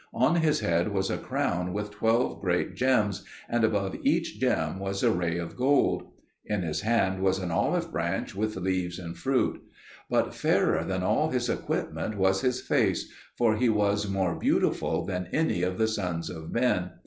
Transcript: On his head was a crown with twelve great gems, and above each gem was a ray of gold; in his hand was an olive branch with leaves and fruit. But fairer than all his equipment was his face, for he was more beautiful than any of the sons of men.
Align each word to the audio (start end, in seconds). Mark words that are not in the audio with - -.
On 0.15 0.37
his 0.37 0.61
head 0.61 0.87
was 0.91 1.11
a 1.11 1.17
crown 1.19 1.73
with 1.73 1.91
twelve 1.91 2.41
great 2.41 2.73
gems, 2.73 3.23
and 3.47 3.63
above 3.63 3.95
each 4.01 4.39
gem 4.39 4.79
was 4.79 5.03
a 5.03 5.11
ray 5.11 5.37
of 5.37 5.55
gold; 5.55 6.05
in 6.43 6.63
his 6.63 6.81
hand 6.81 7.21
was 7.21 7.37
an 7.37 7.51
olive 7.51 7.91
branch 7.91 8.33
with 8.33 8.55
leaves 8.55 8.97
and 8.97 9.15
fruit. 9.15 9.61
But 10.09 10.33
fairer 10.33 10.83
than 10.83 11.03
all 11.03 11.29
his 11.29 11.49
equipment 11.49 12.17
was 12.17 12.41
his 12.41 12.61
face, 12.61 13.11
for 13.37 13.55
he 13.57 13.69
was 13.69 14.09
more 14.09 14.33
beautiful 14.33 15.05
than 15.05 15.27
any 15.31 15.61
of 15.61 15.77
the 15.77 15.87
sons 15.87 16.31
of 16.31 16.51
men. 16.51 16.93